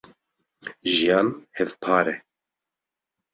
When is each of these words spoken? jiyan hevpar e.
jiyan 0.93 1.27
hevpar 1.55 2.05
e. 2.07 2.15